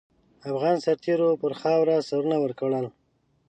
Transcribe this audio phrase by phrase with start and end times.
[0.49, 2.85] افغان سرتېرو پر خاوره سرونه ورکړل.